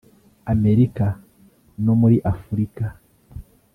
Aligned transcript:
Amerika 0.53 1.05
no 1.83 1.93
muri 2.01 2.17
Afurika 2.33 2.85